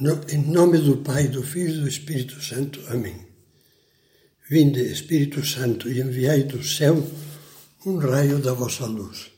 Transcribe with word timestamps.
No, 0.00 0.20
em 0.28 0.38
nome 0.38 0.78
do 0.78 0.96
Pai, 0.96 1.28
do 1.28 1.42
Filho 1.44 1.76
e 1.76 1.80
do 1.82 1.88
Espírito 1.88 2.42
Santo. 2.42 2.80
Amém. 2.88 3.28
Vinde, 4.50 4.80
Espírito 4.80 5.46
Santo, 5.46 5.88
e 5.88 6.00
enviai 6.00 6.42
do 6.42 6.64
céu 6.64 6.96
um 7.86 7.96
raio 7.98 8.40
da 8.40 8.52
vossa 8.52 8.86
luz. 8.86 9.30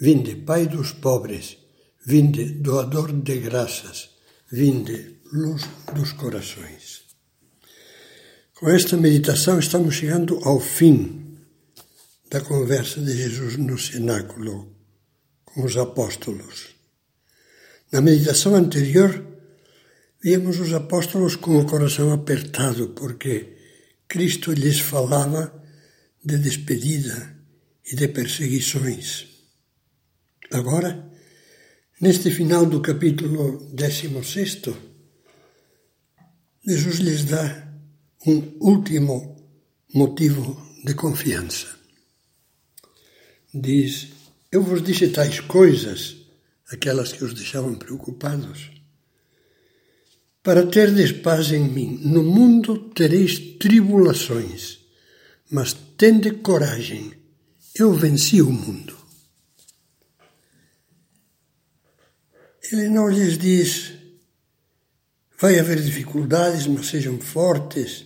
Vinde, 0.00 0.34
Pai 0.34 0.66
dos 0.66 0.90
pobres, 0.90 1.56
vinde, 2.04 2.46
doador 2.46 3.12
de 3.12 3.38
graças, 3.38 4.10
vinde, 4.50 5.20
luz 5.32 5.62
dos 5.94 6.12
corações. 6.12 7.02
Com 8.54 8.68
esta 8.68 8.96
meditação 8.96 9.60
estamos 9.60 9.94
chegando 9.94 10.40
ao 10.42 10.58
fim 10.58 11.38
da 12.28 12.40
conversa 12.40 13.00
de 13.00 13.16
Jesus 13.16 13.56
no 13.56 13.78
cenáculo 13.78 14.74
com 15.44 15.64
os 15.64 15.76
apóstolos. 15.76 16.74
Na 17.92 18.00
meditação 18.00 18.56
anterior, 18.56 19.35
Víamos 20.26 20.58
os 20.58 20.72
apóstolos 20.72 21.36
com 21.36 21.56
o 21.56 21.64
coração 21.64 22.12
apertado, 22.12 22.88
porque 22.88 23.58
Cristo 24.08 24.50
lhes 24.50 24.80
falava 24.80 25.54
de 26.24 26.36
despedida 26.38 27.38
e 27.88 27.94
de 27.94 28.08
perseguições. 28.08 29.28
Agora, 30.50 31.08
neste 32.00 32.32
final 32.32 32.66
do 32.66 32.82
capítulo 32.82 33.72
16, 33.72 34.62
Jesus 36.66 36.96
lhes 36.96 37.22
dá 37.22 37.72
um 38.26 38.36
último 38.58 39.36
motivo 39.94 40.60
de 40.84 40.94
confiança. 40.94 41.68
Diz: 43.54 44.08
Eu 44.50 44.60
vos 44.60 44.82
disse 44.82 45.06
tais 45.06 45.38
coisas, 45.38 46.16
aquelas 46.68 47.12
que 47.12 47.22
os 47.22 47.32
deixavam 47.32 47.76
preocupados 47.76 48.74
para 50.46 50.64
terdes 50.64 51.10
paz 51.10 51.50
em 51.50 51.64
mim. 51.68 51.98
No 52.04 52.22
mundo 52.22 52.78
tereis 52.90 53.36
tribulações, 53.58 54.78
mas 55.50 55.72
tende 55.98 56.30
coragem, 56.30 57.14
eu 57.74 57.92
venci 57.92 58.40
o 58.40 58.52
mundo. 58.52 58.96
Ele 62.70 62.88
não 62.88 63.08
lhes 63.08 63.36
diz, 63.36 63.94
vai 65.36 65.58
haver 65.58 65.82
dificuldades, 65.82 66.68
mas 66.68 66.86
sejam 66.86 67.18
fortes, 67.18 68.04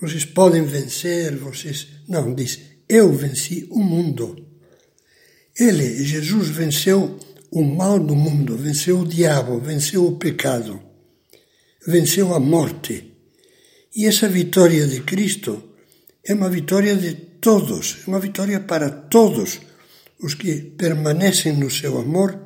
vocês 0.00 0.24
podem 0.24 0.64
vencer, 0.64 1.36
vocês. 1.36 1.86
Não, 2.08 2.34
diz, 2.34 2.58
eu 2.88 3.12
venci 3.12 3.68
o 3.70 3.78
mundo. 3.78 4.44
Ele, 5.56 6.04
Jesus, 6.04 6.48
venceu 6.48 7.16
o 7.48 7.62
mal 7.62 8.00
do 8.00 8.16
mundo, 8.16 8.56
venceu 8.56 9.02
o 9.02 9.06
diabo, 9.06 9.60
venceu 9.60 10.04
o 10.04 10.16
pecado 10.16 10.87
venceu 11.88 12.34
a 12.34 12.40
morte. 12.54 12.94
E 13.96 14.04
essa 14.04 14.28
vitória 14.28 14.86
de 14.86 15.00
Cristo 15.00 15.52
é 16.22 16.34
uma 16.34 16.50
vitória 16.50 16.94
de 16.94 17.14
todos, 17.40 18.00
é 18.06 18.10
uma 18.10 18.20
vitória 18.20 18.60
para 18.60 18.90
todos 18.90 19.58
os 20.20 20.34
que 20.34 20.60
permanecem 20.82 21.54
no 21.56 21.70
seu 21.70 21.98
amor, 21.98 22.38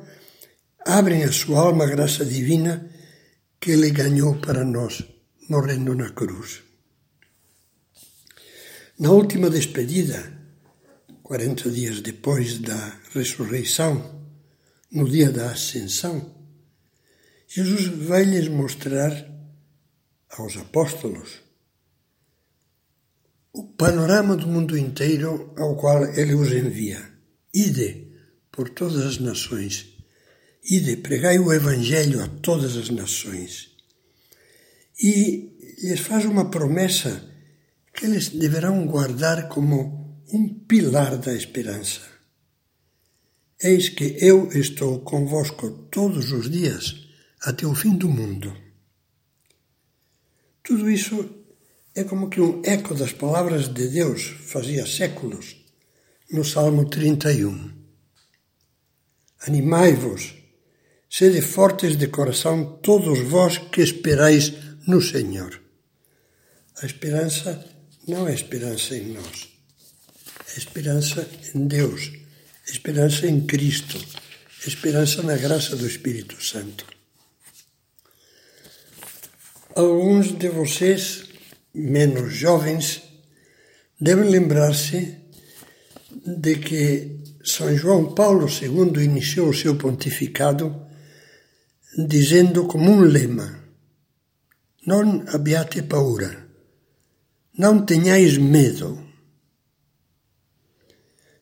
abrem 0.85 1.25
a 1.25 1.31
sua 1.31 1.59
alma 1.59 1.83
à 1.83 1.87
graça 1.87 2.23
divina 2.23 2.89
que 3.59 3.71
ele 3.71 3.89
ganhou 3.89 4.35
para 4.35 4.63
nós, 4.63 5.03
morrendo 5.49 5.93
na 5.93 6.09
cruz. 6.11 6.61
Na 8.97 9.11
última 9.11 9.49
despedida, 9.49 10.31
40 11.21 11.69
dias 11.69 11.99
depois 11.99 12.59
da 12.59 12.97
ressurreição, 13.13 14.23
no 14.89 15.09
dia 15.09 15.29
da 15.31 15.51
ascensão, 15.51 16.33
Jesus 17.45 17.87
vai 18.07 18.23
lhes 18.23 18.47
mostrar 18.47 19.32
aos 20.37 20.57
apóstolos 20.57 21.43
o 23.53 23.63
panorama 23.63 24.35
do 24.35 24.47
mundo 24.47 24.75
inteiro 24.75 25.53
ao 25.57 25.75
qual 25.75 26.03
ele 26.15 26.33
os 26.33 26.51
envia. 26.51 27.07
Ide 27.53 28.07
por 28.51 28.69
todas 28.69 29.05
as 29.05 29.19
nações, 29.19 29.93
ide, 30.63 30.97
pregai 30.97 31.37
o 31.37 31.53
Evangelho 31.53 32.23
a 32.23 32.27
todas 32.27 32.75
as 32.75 32.89
nações. 32.89 33.69
E 34.99 35.51
lhes 35.83 35.99
faz 35.99 36.25
uma 36.25 36.49
promessa 36.49 37.29
que 37.93 38.05
eles 38.05 38.29
deverão 38.29 38.87
guardar 38.87 39.47
como 39.49 40.19
um 40.31 40.49
pilar 40.67 41.17
da 41.17 41.33
esperança. 41.33 42.01
Eis 43.61 43.89
que 43.89 44.17
eu 44.19 44.49
estou 44.51 45.01
convosco 45.01 45.69
todos 45.91 46.31
os 46.31 46.49
dias 46.49 47.07
até 47.41 47.67
o 47.67 47.75
fim 47.75 47.95
do 47.95 48.09
mundo. 48.09 48.55
Tudo 50.63 50.89
isso 50.89 51.29
é 51.93 52.05
como 52.05 52.29
que 52.29 52.39
um 52.39 52.61
eco 52.63 52.95
das 52.95 53.11
palavras 53.11 53.67
de 53.67 53.89
Deus 53.89 54.23
fazia 54.45 54.85
séculos 54.85 55.57
no 56.31 56.45
Salmo 56.45 56.85
31. 56.85 57.69
Animai-vos, 59.41 60.35
sede 61.09 61.41
fortes 61.41 61.97
de 61.97 62.07
coração, 62.07 62.79
todos 62.81 63.19
vós 63.19 63.57
que 63.57 63.81
esperais 63.81 64.53
no 64.87 65.01
Senhor. 65.01 65.61
A 66.81 66.85
esperança 66.85 67.63
não 68.07 68.25
é 68.25 68.33
esperança 68.33 68.95
em 68.95 69.11
nós, 69.11 69.49
é 70.55 70.57
esperança 70.57 71.29
em 71.53 71.67
Deus, 71.67 72.09
é 72.67 72.71
esperança 72.71 73.27
em 73.27 73.45
Cristo, 73.45 73.99
é 74.65 74.67
esperança 74.69 75.21
na 75.21 75.35
graça 75.35 75.75
do 75.75 75.85
Espírito 75.85 76.41
Santo. 76.41 76.85
Alguns 79.75 80.37
de 80.37 80.49
vocês, 80.49 81.25
menos 81.73 82.31
jovens, 82.31 83.01
devem 83.99 84.29
lembrar-se 84.29 85.17
de 86.27 86.57
que 86.57 87.19
São 87.43 87.75
João 87.75 88.13
Paulo 88.13 88.47
II 88.47 89.03
iniciou 89.03 89.49
o 89.49 89.53
seu 89.53 89.75
pontificado 89.75 90.85
dizendo 91.97 92.67
como 92.67 92.91
um 92.91 93.01
lema: 93.01 93.63
Non 94.85 95.25
abbiate 95.33 95.81
paura, 95.81 96.47
não 97.57 97.83
tenhais 97.83 98.37
medo. 98.37 99.01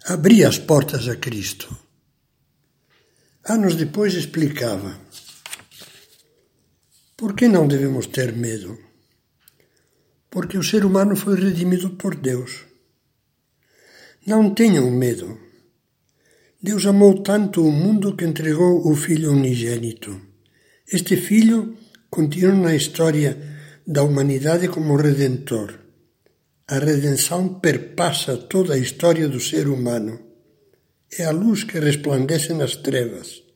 Abri 0.05 0.45
as 0.45 0.57
portas 0.57 1.09
a 1.09 1.17
Cristo. 1.17 1.67
Anos 3.43 3.75
depois 3.75 4.13
explicava 4.13 4.97
por 7.21 7.35
que 7.35 7.47
não 7.47 7.67
devemos 7.67 8.07
ter 8.07 8.33
medo? 8.33 8.79
Porque 10.27 10.57
o 10.57 10.63
ser 10.63 10.83
humano 10.83 11.15
foi 11.15 11.39
redimido 11.39 11.91
por 11.91 12.15
Deus. 12.15 12.65
Não 14.25 14.55
tenham 14.55 14.89
medo. 14.89 15.37
Deus 16.59 16.83
amou 16.87 17.21
tanto 17.21 17.63
o 17.63 17.71
mundo 17.71 18.15
que 18.15 18.25
entregou 18.25 18.89
o 18.89 18.95
Filho 18.95 19.33
unigênito. 19.33 20.19
Este 20.91 21.15
Filho 21.15 21.77
continua 22.09 22.55
na 22.55 22.75
história 22.75 23.37
da 23.85 24.01
humanidade 24.01 24.67
como 24.67 24.95
redentor. 24.95 25.79
A 26.67 26.79
redenção 26.79 27.59
perpassa 27.59 28.35
toda 28.35 28.73
a 28.73 28.79
história 28.79 29.29
do 29.29 29.39
ser 29.39 29.67
humano. 29.67 30.19
É 31.19 31.25
a 31.25 31.31
luz 31.31 31.63
que 31.63 31.77
resplandece 31.77 32.51
nas 32.55 32.77
trevas. 32.77 33.50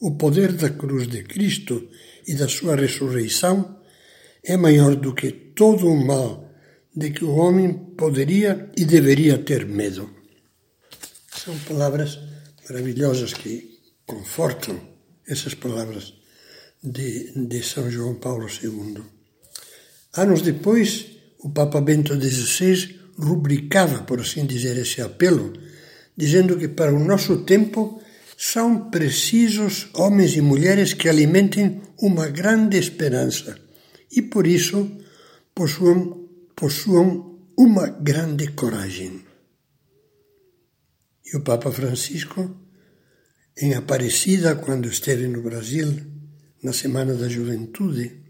O 0.00 0.16
poder 0.16 0.52
da 0.52 0.70
cruz 0.70 1.08
de 1.08 1.22
Cristo 1.22 1.88
e 2.26 2.34
da 2.34 2.48
sua 2.48 2.76
ressurreição 2.76 3.80
é 4.44 4.56
maior 4.56 4.94
do 4.96 5.14
que 5.14 5.30
todo 5.30 5.88
o 5.88 6.06
mal 6.06 6.46
de 6.94 7.10
que 7.10 7.24
o 7.24 7.34
homem 7.34 7.72
poderia 7.96 8.70
e 8.76 8.84
deveria 8.84 9.38
ter 9.38 9.66
medo. 9.66 10.10
São 11.28 11.58
palavras 11.60 12.18
maravilhosas 12.68 13.32
que 13.32 13.80
confortam 14.06 14.80
essas 15.26 15.54
palavras 15.54 16.14
de, 16.82 17.32
de 17.48 17.62
São 17.62 17.90
João 17.90 18.14
Paulo 18.14 18.46
II. 18.48 19.02
Anos 20.14 20.42
depois, 20.42 21.06
o 21.40 21.50
Papa 21.50 21.80
Bento 21.80 22.14
XVI 22.14 22.98
rubricava, 23.18 24.02
por 24.04 24.20
assim 24.20 24.46
dizer, 24.46 24.76
esse 24.76 25.00
apelo, 25.00 25.52
dizendo 26.16 26.56
que 26.56 26.68
para 26.68 26.94
o 26.94 27.04
nosso 27.04 27.44
tempo 27.44 28.02
são 28.36 28.90
precisos 28.90 29.88
homens 29.94 30.36
e 30.36 30.42
mulheres 30.42 30.92
que 30.92 31.08
alimentem 31.08 31.80
uma 31.98 32.28
grande 32.28 32.76
esperança 32.76 33.58
e, 34.12 34.20
por 34.20 34.46
isso, 34.46 34.90
possuam, 35.54 36.28
possuam 36.54 37.40
uma 37.56 37.88
grande 37.88 38.48
coragem. 38.48 39.24
E 41.24 41.36
o 41.36 41.40
Papa 41.40 41.72
Francisco, 41.72 42.54
em 43.56 43.72
Aparecida, 43.72 44.54
quando 44.54 44.86
esteve 44.86 45.26
no 45.26 45.42
Brasil, 45.42 45.88
na 46.62 46.74
Semana 46.74 47.14
da 47.14 47.28
Juventude, 47.28 48.20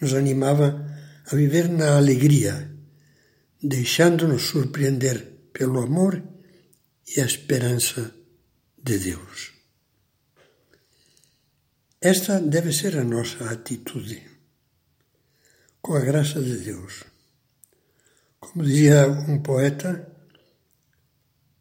nos 0.00 0.12
animava 0.12 0.86
a 1.26 1.34
viver 1.34 1.68
na 1.68 1.96
alegria, 1.96 2.70
deixando-nos 3.62 4.42
surpreender 4.42 5.48
pelo 5.52 5.80
amor 5.80 6.22
e 7.16 7.20
a 7.20 7.24
esperança 7.24 8.15
de 8.86 8.98
Deus. 8.98 9.52
Esta 12.00 12.38
deve 12.40 12.72
ser 12.72 12.96
a 12.96 13.02
nossa 13.02 13.50
atitude. 13.50 14.22
Com 15.82 15.94
a 15.94 16.00
graça 16.00 16.40
de 16.40 16.56
Deus. 16.58 17.02
Como 18.38 18.64
dizia 18.64 19.08
um 19.08 19.42
poeta, 19.42 20.06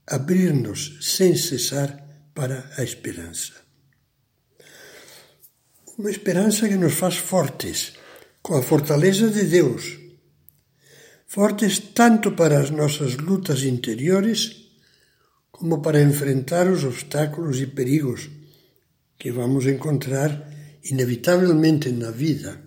abrir-nos 0.06 1.00
sem 1.02 1.36
cessar 1.36 1.90
para 2.36 2.72
a 2.78 2.84
esperança. 2.84 3.54
Uma 5.98 6.12
esperança 6.12 6.68
que 6.68 6.76
nos 6.76 6.94
faz 6.94 7.16
fortes, 7.18 7.94
com 8.44 8.56
a 8.56 8.62
fortaleza 8.62 9.30
de 9.32 9.46
Deus. 9.46 9.98
Fortes 11.26 11.80
tanto 11.80 12.34
para 12.34 12.60
as 12.60 12.70
nossas 12.70 13.16
lutas 13.16 13.64
interiores, 13.64 14.65
como 15.56 15.82
para 15.82 16.02
enfrentar 16.02 16.68
os 16.68 16.84
obstáculos 16.84 17.62
e 17.62 17.68
perigos 17.68 18.30
que 19.18 19.32
vamos 19.32 19.66
encontrar 19.66 20.30
inevitavelmente 20.84 21.90
na 21.94 22.12
vida. 22.12 22.62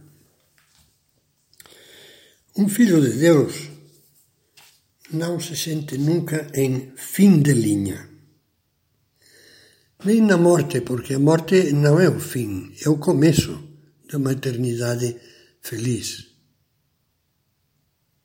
Um 2.57 2.67
filho 2.67 2.99
de 3.03 3.13
Deus 3.19 3.69
não 5.13 5.39
se 5.39 5.55
sente 5.55 5.99
nunca 5.99 6.51
em 6.55 6.95
fim 6.97 7.43
de 7.43 7.53
linha. 7.53 8.09
Nem 10.03 10.23
na 10.23 10.39
morte, 10.39 10.81
porque 10.81 11.13
a 11.13 11.19
morte 11.19 11.75
não 11.75 12.01
é 12.01 12.09
o 12.09 12.19
fim, 12.19 12.73
é 12.83 12.89
o 12.89 12.97
começo 12.97 13.53
de 14.09 14.17
uma 14.17 14.33
eternidade 14.33 15.15
feliz. 15.61 16.27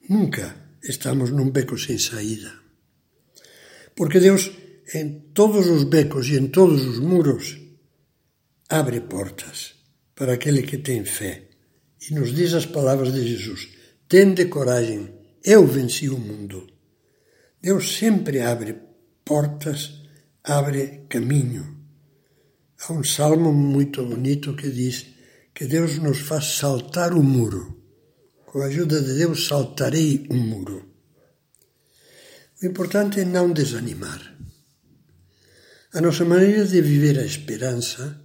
Nunca 0.07 0.56
estamos 0.81 1.31
num 1.31 1.51
beco 1.51 1.77
sem 1.77 1.98
saída. 1.98 2.62
Porque 3.95 4.19
Deus, 4.19 4.51
em 4.93 5.31
todos 5.33 5.67
os 5.67 5.83
becos 5.83 6.27
e 6.27 6.37
em 6.37 6.47
todos 6.47 6.85
os 6.85 6.99
muros, 6.99 7.57
abre 8.69 9.01
portas 9.01 9.75
para 10.15 10.33
aquele 10.33 10.63
que 10.63 10.77
tem 10.77 11.05
fé 11.05 11.49
e 12.09 12.13
nos 12.13 12.33
diz 12.33 12.53
as 12.53 12.65
palavras 12.65 13.13
de 13.13 13.27
Jesus: 13.27 13.69
Tende 14.07 14.45
coragem, 14.45 15.13
eu 15.43 15.65
venci 15.65 16.09
o 16.09 16.17
mundo. 16.17 16.67
Deus 17.61 17.97
sempre 17.97 18.41
abre 18.41 18.75
portas, 19.23 20.01
abre 20.43 21.05
caminho. 21.07 21.77
Há 22.81 22.93
um 22.93 23.03
salmo 23.03 23.53
muito 23.53 24.05
bonito 24.05 24.55
que 24.55 24.69
diz 24.69 25.05
que 25.53 25.65
Deus 25.65 25.97
nos 25.99 26.19
faz 26.19 26.57
saltar 26.57 27.13
o 27.13 27.23
muro. 27.23 27.81
Com 28.45 28.61
a 28.61 28.65
ajuda 28.65 29.01
de 29.01 29.13
Deus, 29.13 29.47
saltarei 29.47 30.27
o 30.29 30.35
muro. 30.35 30.92
O 32.63 32.65
importante 32.65 33.19
é 33.19 33.25
não 33.25 33.51
desanimar. 33.51 34.21
A 35.94 36.00
nossa 36.00 36.24
maneira 36.24 36.63
de 36.65 36.81
viver 36.81 37.19
a 37.19 37.25
esperança, 37.25 38.21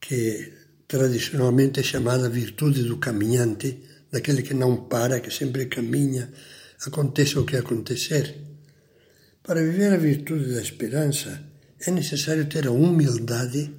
que 0.00 0.54
tradicionalmente 0.88 1.80
é 1.80 1.82
chamada 1.82 2.30
virtude 2.30 2.84
do 2.84 2.96
caminhante, 2.96 3.82
daquele 4.10 4.40
que 4.42 4.54
não 4.54 4.88
para, 4.88 5.20
que 5.20 5.30
sempre 5.30 5.66
caminha, 5.66 6.32
aconteça 6.86 7.38
o 7.38 7.44
que 7.44 7.58
acontecer, 7.58 8.36
para 9.42 9.62
viver 9.62 9.92
a 9.92 9.98
virtude 9.98 10.54
da 10.54 10.62
esperança, 10.62 11.38
é 11.78 11.90
necessário 11.90 12.46
ter 12.46 12.66
a 12.66 12.72
humildade 12.72 13.70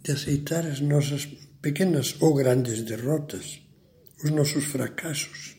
de 0.00 0.12
aceitar 0.12 0.64
as 0.64 0.78
nossas 0.78 1.26
pequenas 1.60 2.14
ou 2.20 2.34
grandes 2.34 2.82
derrotas, 2.82 3.58
os 4.22 4.30
nossos 4.30 4.64
fracassos. 4.66 5.56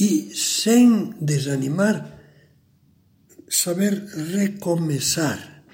E, 0.00 0.34
sem 0.34 1.14
desanimar, 1.20 2.15
saber 3.48 4.04
recomeçar. 4.32 5.64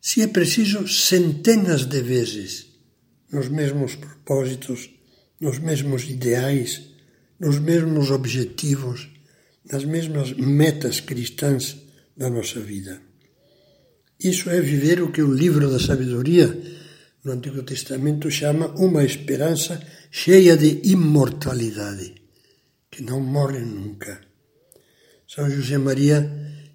Se 0.00 0.22
é 0.22 0.26
preciso, 0.26 0.86
centenas 0.86 1.86
de 1.86 2.00
vezes, 2.02 2.66
nos 3.32 3.48
mesmos 3.48 3.96
propósitos, 3.96 4.90
nos 5.40 5.58
mesmos 5.58 6.04
ideais, 6.04 6.82
nos 7.40 7.58
mesmos 7.58 8.10
objetivos 8.10 9.14
nas 9.70 9.84
mesmas 9.84 10.32
metas 10.32 11.00
cristãs 11.00 11.76
da 12.16 12.28
nossa 12.28 12.60
vida. 12.60 13.00
Isso 14.20 14.50
é 14.50 14.60
viver 14.60 15.02
o 15.02 15.10
que 15.10 15.22
o 15.22 15.32
livro 15.32 15.70
da 15.70 15.80
sabedoria 15.80 16.46
no 17.24 17.32
Antigo 17.32 17.62
Testamento 17.62 18.30
chama 18.30 18.68
uma 18.76 19.02
esperança 19.02 19.80
cheia 20.10 20.56
de 20.56 20.82
imortalidade, 20.84 22.14
que 22.90 23.02
não 23.02 23.20
morre 23.20 23.60
nunca. 23.60 24.20
São 25.26 25.48
José 25.50 25.78
Maria 25.78 26.30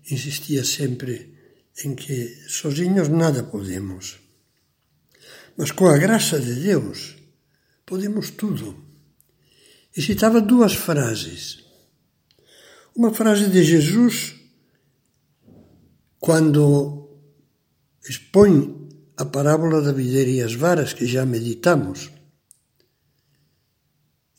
insistia 0.10 0.64
sempre 0.64 1.38
em 1.84 1.96
que 1.96 2.36
sozinhos 2.48 3.08
nada 3.08 3.44
podemos, 3.44 4.20
mas 5.56 5.72
com 5.72 5.88
a 5.88 5.98
graça 5.98 6.40
de 6.40 6.56
Deus 6.56 7.16
podemos 7.86 8.32
tudo. 8.32 8.86
E 9.96 10.02
citava 10.02 10.40
duas 10.40 10.74
frases 10.74 11.70
uma 13.00 13.14
frase 13.14 13.50
de 13.50 13.64
Jesus 13.64 14.36
quando 16.20 17.18
expõe 18.04 18.90
a 19.16 19.24
parábola 19.24 19.82
da 19.82 19.94
videira 19.94 20.30
e 20.30 20.42
as 20.42 20.54
varas 20.54 20.92
que 20.92 21.06
já 21.06 21.26
meditamos. 21.26 22.12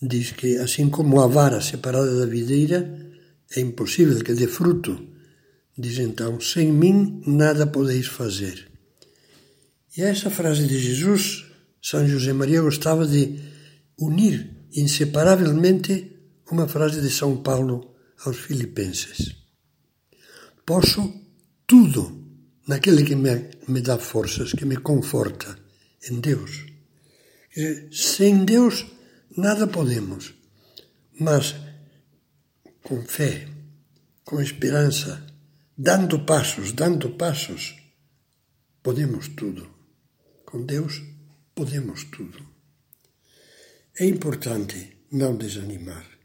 Diz 0.02 0.32
que, 0.32 0.58
assim 0.58 0.90
como 0.90 1.22
a 1.22 1.26
vara 1.26 1.62
separada 1.62 2.20
da 2.20 2.26
videira 2.26 3.09
é 3.56 3.60
impossível 3.60 4.22
que 4.22 4.32
dê 4.34 4.46
fruto, 4.46 5.08
diz 5.76 5.98
então: 5.98 6.40
sem 6.40 6.72
mim 6.72 7.22
nada 7.26 7.66
podeis 7.66 8.06
fazer. 8.06 8.68
E 9.96 10.02
a 10.02 10.08
essa 10.08 10.30
frase 10.30 10.66
de 10.66 10.78
Jesus, 10.78 11.46
São 11.82 12.06
José 12.06 12.32
Maria 12.32 12.62
gostava 12.62 13.06
de 13.06 13.40
unir 13.98 14.50
inseparavelmente 14.74 16.16
uma 16.50 16.68
frase 16.68 17.00
de 17.00 17.10
São 17.10 17.42
Paulo 17.42 17.94
aos 18.24 18.36
Filipenses: 18.38 19.36
Posso 20.64 21.12
tudo 21.66 22.20
naquele 22.68 23.02
que 23.02 23.16
me, 23.16 23.50
me 23.66 23.80
dá 23.80 23.98
forças, 23.98 24.52
que 24.52 24.64
me 24.64 24.76
conforta, 24.76 25.58
em 26.08 26.20
Deus. 26.20 26.66
sem 27.90 28.44
Deus 28.44 28.86
nada 29.36 29.66
podemos, 29.66 30.34
mas 31.18 31.54
com 32.82 33.02
fé, 33.02 33.48
com 34.24 34.40
esperança, 34.40 35.26
dando 35.76 36.24
passos, 36.24 36.72
dando 36.72 37.10
passos, 37.10 37.76
podemos 38.82 39.28
tudo. 39.28 39.68
Com 40.44 40.64
Deus 40.64 41.02
podemos 41.54 42.04
tudo. 42.04 42.44
É 43.98 44.04
importante 44.06 44.96
não 45.12 45.36
desanimar 45.36 46.20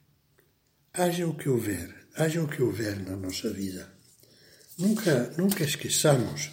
haja 0.98 1.28
o 1.28 1.36
que 1.36 1.50
houver, 1.50 1.94
haja 2.16 2.42
o 2.42 2.48
que 2.48 2.62
houver 2.62 3.00
na 3.00 3.16
nossa 3.16 3.50
vida. 3.50 3.88
Nunca, 4.78 5.34
nunca 5.38 5.64
esqueçamos 5.64 6.52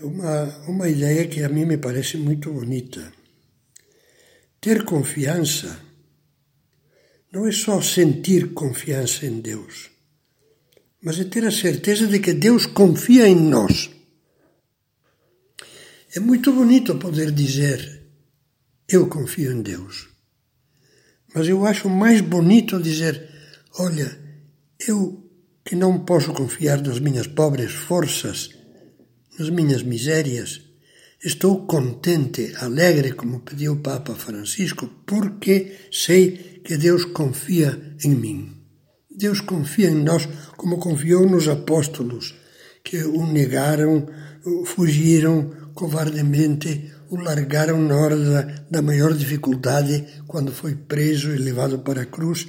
uma, 0.00 0.44
uma 0.68 0.88
ideia 0.88 1.26
que 1.26 1.42
a 1.42 1.48
mim 1.48 1.64
me 1.64 1.76
parece 1.76 2.16
muito 2.16 2.52
bonita. 2.52 3.12
Ter 4.60 4.84
confiança 4.84 5.80
não 7.32 7.46
é 7.46 7.52
só 7.52 7.80
sentir 7.80 8.52
confiança 8.52 9.24
em 9.24 9.40
Deus, 9.40 9.90
mas 11.02 11.18
é 11.18 11.24
ter 11.24 11.44
a 11.46 11.50
certeza 11.50 12.06
de 12.06 12.18
que 12.18 12.32
Deus 12.34 12.66
confia 12.66 13.26
em 13.26 13.34
nós. 13.34 13.90
É 16.14 16.20
muito 16.20 16.52
bonito 16.52 16.96
poder 16.96 17.30
dizer: 17.32 18.06
Eu 18.86 19.08
confio 19.08 19.50
em 19.50 19.62
Deus. 19.62 20.12
Mas 21.34 21.48
eu 21.48 21.64
acho 21.64 21.88
mais 21.88 22.20
bonito 22.20 22.80
dizer: 22.80 23.28
olha, 23.78 24.18
eu 24.86 25.30
que 25.64 25.74
não 25.74 26.04
posso 26.04 26.32
confiar 26.32 26.82
nas 26.82 26.98
minhas 26.98 27.26
pobres 27.26 27.72
forças, 27.72 28.50
nas 29.38 29.48
minhas 29.48 29.82
misérias, 29.82 30.60
estou 31.24 31.66
contente, 31.66 32.52
alegre, 32.58 33.12
como 33.12 33.40
pediu 33.40 33.74
o 33.74 33.80
Papa 33.80 34.14
Francisco, 34.14 34.88
porque 35.06 35.76
sei 35.92 36.60
que 36.64 36.76
Deus 36.76 37.04
confia 37.04 37.96
em 38.04 38.10
mim. 38.10 38.56
Deus 39.08 39.40
confia 39.40 39.88
em 39.88 40.02
nós 40.02 40.28
como 40.56 40.78
confiou 40.78 41.28
nos 41.28 41.46
apóstolos, 41.46 42.34
que 42.82 43.04
o 43.04 43.24
negaram, 43.24 44.08
fugiram 44.64 45.52
covardemente, 45.74 46.92
o 47.08 47.16
largaram 47.16 47.80
na 47.80 47.96
hora 47.96 48.16
da, 48.16 48.42
da 48.68 48.82
maior 48.82 49.14
dificuldade, 49.14 50.04
quando 50.26 50.50
foi 50.50 50.74
preso 50.74 51.32
e 51.32 51.38
levado 51.38 51.78
para 51.78 52.02
a 52.02 52.06
cruz, 52.06 52.48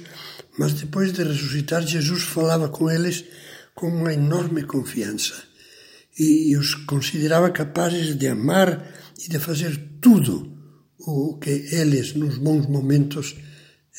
mas 0.58 0.72
depois 0.72 1.12
de 1.12 1.22
ressuscitar, 1.22 1.86
Jesus 1.86 2.22
falava 2.22 2.68
com 2.68 2.90
eles 2.90 3.24
com 3.74 3.88
uma 3.88 4.12
enorme 4.12 4.64
confiança 4.64 5.53
e, 6.18 6.56
os 6.56 6.74
considerava 6.74 7.50
capazes 7.50 8.16
de 8.16 8.28
amar 8.28 8.86
e 9.18 9.28
de 9.28 9.38
fazer 9.38 9.98
tudo 10.00 10.52
o 10.98 11.38
que 11.38 11.50
eles, 11.50 12.14
nos 12.14 12.38
bons 12.38 12.66
momentos, 12.66 13.36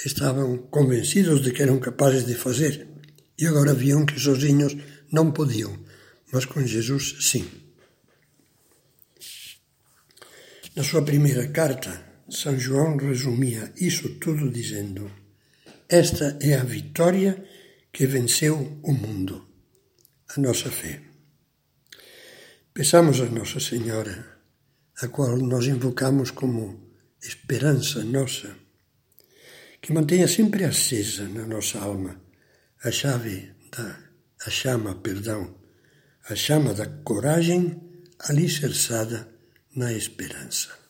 estavam 0.06 0.58
convencidos 0.58 1.42
de 1.42 1.52
que 1.52 1.62
eram 1.62 1.80
capazes 1.80 2.26
de 2.26 2.34
fazer. 2.34 2.88
E 3.38 3.46
agora 3.46 3.74
viam 3.74 4.06
que 4.06 4.20
sozinhos 4.20 4.76
não 5.12 5.32
podiam, 5.32 5.78
mas 6.32 6.46
com 6.46 6.66
Jesus 6.66 7.18
sim. 7.20 7.46
Na 10.76 10.84
sua 10.84 11.02
primeira 11.02 11.48
carta, 11.50 12.04
São 12.30 12.58
João 12.58 12.98
resumia 12.98 13.72
isso 13.80 14.10
tudo 14.20 14.50
dizendo: 14.50 15.12
Esta 15.88 16.38
é 16.42 16.56
a 16.56 16.64
vitória 16.64 17.46
que 17.94 18.06
venceu 18.06 18.80
o 18.84 18.92
mundo, 18.92 19.48
a 20.36 20.42
nossa 20.42 20.70
fé. 20.70 21.05
Peçamos 22.78 23.22
a 23.22 23.26
Nossa 23.28 23.58
Senhora, 23.62 24.38
a 25.02 25.08
qual 25.08 25.38
nós 25.38 25.66
invocamos 25.66 26.30
como 26.30 26.92
esperança 27.22 28.04
nossa, 28.04 28.54
que 29.82 29.94
mantenha 29.94 30.28
sempre 30.28 30.66
acesa 30.66 31.26
na 31.30 31.48
nossa 31.48 31.80
alma 31.80 32.20
a 32.84 32.92
chave 32.92 33.54
da 33.72 33.98
a 34.46 34.50
chama, 34.50 34.94
perdão, 34.94 35.56
a 36.30 36.36
chama 36.36 36.74
da 36.74 36.86
coragem 36.86 37.82
alicerçada 38.20 39.26
na 39.74 39.94
esperança. 39.94 40.85